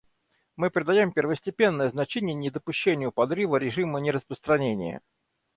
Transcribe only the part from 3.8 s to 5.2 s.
нераспространения.